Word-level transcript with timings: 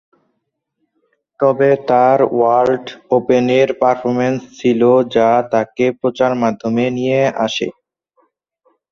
তবে 1.39 1.69
তার 1.89 2.19
ওয়ার্ল্ড 2.31 2.85
ওপেনের 3.17 3.67
পারফরম্যান্স 3.81 4.41
ছিল 4.59 4.81
যা 5.15 5.29
তাকে 5.53 5.85
প্রচার 5.99 6.31
মাধ্যমে 6.43 6.85
নিয়ে 6.97 7.19
আসে। 7.45 7.67